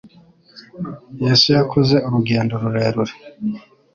[1.23, 3.13] Yesu yakoze urugendo rurerure